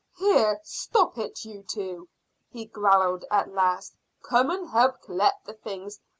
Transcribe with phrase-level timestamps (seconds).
[0.17, 2.09] "Here, stop it, you two,"
[2.49, 3.95] he growled at last.
[4.23, 5.99] "Come and help collect the things."